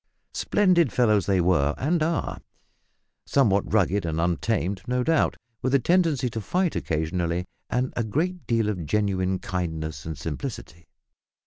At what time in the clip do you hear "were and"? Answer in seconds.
1.39-2.01